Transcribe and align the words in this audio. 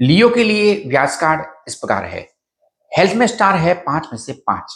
लियो 0.00 0.28
के 0.28 0.44
लिए 0.44 0.74
व्यास 0.88 1.20
कार्ड 1.20 1.44
इस 1.68 1.74
प्रकार 1.74 2.04
है। 2.04 2.20
हेल्थ 2.92 3.14
में 3.14 3.26
स्टार 3.26 3.56
है 3.56 3.74
पाँच 3.74 4.08
में 4.12 4.18
से 4.18 4.32
पाँच। 4.32 4.72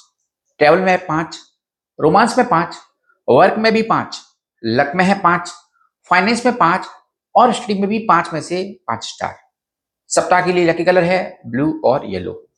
ट्रेवल 0.58 0.78
में 0.78 1.06
पाँच। 1.06 1.38
रोमांस 2.00 2.38
में 2.38 2.48
पाँच। 2.48 2.76
वर्क 3.28 3.58
में 3.58 3.72
भी 3.72 3.82
पाँच। 3.82 4.20
लक 4.64 4.92
में 4.96 5.04
है 5.04 5.18
पाँच। 5.20 5.52
फाइनेंस 6.10 6.46
में 6.46 6.56
पाँच। 6.56 6.86
और 7.34 7.52
स्टडी 7.52 7.74
में 7.74 7.88
भी 7.88 7.98
पाँच 7.98 8.32
में 8.32 8.40
से 8.40 8.62
पाँच 8.88 9.04
स्टार। 9.04 9.34
सप्ताह 10.10 10.40
के 10.42 10.52
लिए 10.52 10.70
लकी 10.70 10.84
कलर 10.84 11.04
है, 11.04 11.40
ब्लू 11.46 11.80
और 11.84 12.06
येलो। 12.06 12.48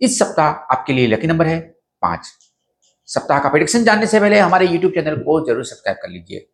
इस 0.00 0.18
सप्ताह 0.18 0.46
आपके 0.46 0.92
लिए 0.92 1.06
लकी 1.06 1.26
नंबर 1.26 1.46
है 1.46 1.60
पाँच। 2.02 2.26
सप्ताह 3.08 3.38
का 3.38 3.48
प्रिडिक्शन 3.48 3.84
जानने 3.84 4.06
से 4.06 4.20
पहले 4.20 4.38
हमारे 4.38 4.66
यूट्यूब 4.66 4.92
चैनल 4.92 5.16
को 5.16 5.40
ज़रूर 5.46 5.64
सब्सक्राइब 5.64 5.98
कर 6.02 6.08
लीजिए। 6.08 6.48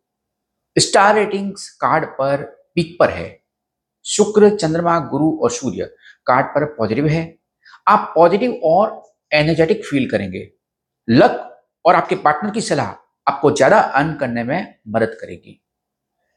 स्टार 0.75 1.15
रेटिंग्स 1.15 1.69
कार्ड 1.69 2.05
पर 2.05 2.43
पीक 2.75 2.95
पर 2.99 3.09
है। 3.09 3.46
शुक्र, 4.07 4.49
चंद्रमा, 4.51 4.99
गुरु 5.01 5.31
और 5.33 5.51
सूर्य 5.51 5.85
कार्ड 6.27 6.45
पर 6.47 6.65
पॉजिटिव 6.75 7.07
है। 7.07 7.37
आप 7.87 8.11
पॉजिटिव 8.15 8.59
और 8.65 9.01
एनर्जेटिक 9.31 9.85
फील 9.85 10.09
करेंगे। 10.09 10.49
लक 11.07 11.43
और 11.85 11.95
आपके 11.95 12.15
पार्टनर 12.17 12.51
की 12.51 12.61
सलाह 12.61 12.93
आपको 13.27 13.51
ज़्यादा 13.51 13.79
अर्न 13.79 14.13
करने 14.15 14.43
में 14.43 14.73
मदद 14.87 15.17
करेगी। 15.21 15.61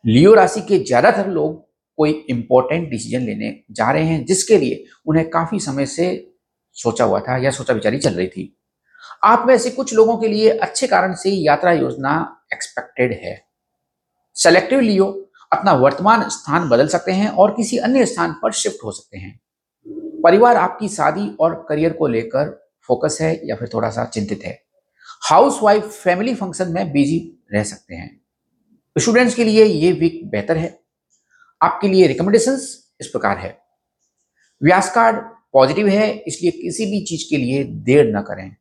लियो 0.05 0.35
राशि 0.35 0.61
के 0.61 0.79
ज़्यादातर 0.79 1.29
लोग 1.29 1.59
कोई 1.99 2.11
इंपॉर्टेंट 2.31 2.89
डिसीज़न 2.91 3.23
लेने 3.23 3.53
जा 3.71 3.91
रहे 3.93 4.05
हैं, 4.05 4.25
जिसके 4.25 4.59
लिए 4.59 4.85
उन्हें 5.07 5.29
काफ़ी 5.31 5.61
समय 5.61 5.87
से 5.87 6.07
सोचा 6.77 7.05
हुआ 7.05 7.21
था 7.21 7.37
या 7.37 7.51
सोचा 7.51 7.75
विचारी 7.75 7.99
चल 7.99 8.15
रही 8.15 8.27
थी। 8.29 8.57
आप 9.25 9.45
में 9.47 9.57
से 9.59 9.71
कुछ 9.71 9.95
लोगों 9.95 10.17
के 10.17 10.29
लिए 10.29 10.51
अच्छे 10.51 10.87
कारण 10.87 11.15
से 11.15 11.31
यात्रा 11.31 11.73
योजना 11.73 12.13
एक्सपेक्टेड 12.53 13.13
है। 13.23 13.35
सेलेक्टिव 14.37 14.81
लियो 14.81 15.07
अपना 15.53 15.73
वर्तमान 15.73 16.29
स्थान 16.29 16.69
बदल 16.69 16.89
सकते 16.89 17.13
हैं 17.13 17.29
और 17.29 17.51
किसी 17.51 17.79
अन्य 17.79 18.07
स्थान 18.07 18.33
पर 18.43 18.53
शिफ्ट 18.53 18.79
हो 18.85 18.91
सकते 18.91 19.19
हैं। 19.19 19.41
परिवार 20.25 20.57
आपकी 20.57 20.89
शादी 20.89 21.37
और 21.41 21.67
करियर 21.69 21.93
को 21.93 22.07
लेकर 22.07 22.69
फोकस 22.83 23.19
है 23.21 23.49
या 23.49 23.57
फिर 23.57 23.71
थोड़ा 23.75 23.91
सा 23.91 24.05
चिंतित 24.05 24.41
है। 24.45 24.63
हाउस 25.31 25.61
वाइफ 25.63 25.85
फैमिली 25.85 26.35
फ़ंक्शन 26.35 26.73
में 26.73 26.93
बिज़ी 26.93 27.45
रह 27.53 27.63
सकते 27.63 27.95
हैं। 27.95 28.21
स्टूडेंट्स 28.99 29.35
के 29.35 29.45
लिए 29.45 29.65
ये 29.65 29.93
वीक 29.93 30.31
बेहतर 30.31 30.57
है। 30.57 30.81
आपके 31.63 31.89
लिए 31.89 32.07
रिकमेंडेशन 32.07 32.53
इस 33.01 33.07
प्रकार 33.07 33.39
है। 33.39 33.59
व्यास 34.63 34.95
कार्ड 34.95 35.17
पॉजिटिव 35.53 35.89
है, 35.89 36.13
इसलिए 36.13 36.51
किसी 36.51 36.87
भी 36.87 37.05
चीज़ 37.05 37.31
के 37.31 37.37
लिए 37.37 37.65
देर 37.65 38.17
न 38.17 38.21
करें। 38.21 38.57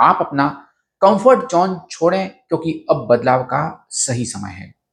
आप 0.00 0.18
अपना 0.20 0.66
कंफर्ट 1.00 1.50
जोन 1.50 1.80
छोड़ें, 1.90 2.30
क्योंकि 2.30 2.86
अब 2.90 3.06
बदलाव 3.10 3.42
का 3.42 3.86
सही 3.90 4.24
समय 4.24 4.50
है। 4.50 4.83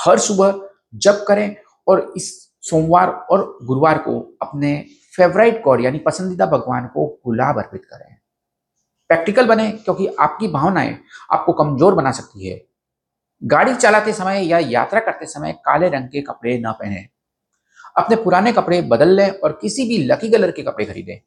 हर 0.00 0.18
सुबह 0.18 0.60
जब 0.94 1.24
करें 1.24 1.56
और 1.86 2.12
इस 2.16 2.30
सोमवार 2.62 3.08
और 3.08 3.58
गुरुवार 3.64 3.98
को 3.98 4.18
अपने 4.42 4.74
फेवराइट 5.16 5.62
गॉड 5.62 5.80
यानी 5.80 5.98
पसंदीदा 5.98 6.46
भगवान 6.46 6.86
को 6.86 7.06
गुलाब 7.26 7.58
अर्पित 7.58 7.84
करें। 7.84 8.16
प्रैक्टिकल 9.10 9.46
बने, 9.46 9.70
क्योंकि 9.70 10.06
आपकी 10.20 10.48
भावनाएँ 10.48 10.96
आपको 11.32 11.52
कमज़ोर 11.52 11.94
बना 11.94 12.12
सकती 12.12 12.48
है। 12.48 12.60
गाड़ी 13.42 13.74
चलाते 13.74 14.12
समय 14.12 14.44
या 14.44 14.58
यात्रा 14.58 15.00
करते 15.00 15.26
समय 15.26 15.52
काले 15.52 15.88
रंग 15.88 16.08
के 16.08 16.20
कपड़े 16.22 16.58
न 16.58 16.72
पहने। 16.72 17.06
अपने 17.96 18.16
पुराने 18.16 18.52
कपड़े 18.52 18.80
बदल 18.82 19.08
लें 19.08 19.30
और 19.30 19.58
किसी 19.62 19.88
भी 19.88 19.98
लकी 19.98 20.30
कलर 20.30 20.50
के 20.50 20.62
कपड़े 20.62 20.86
खरीदें। 20.86 21.18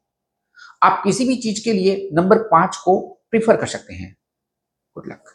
आप 0.82 1.00
किसी 1.04 1.24
भी 1.24 1.36
चीज़ 1.36 1.64
के 1.64 1.72
लिए 1.72 2.10
नंबर 2.12 2.38
पाँच 2.38 2.76
को 2.76 2.98
प्रिफर 3.30 3.56
कर 3.56 3.66
सकते 3.66 3.94
हैं। 3.94 4.16
Good 4.96 5.06
luck 5.06 5.34